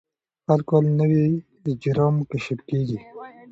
هر 0.47 0.59
کال 0.69 0.85
نوي 0.99 1.23
اجرام 1.69 2.15
کشف 2.29 2.59
کېږي. 2.69 2.99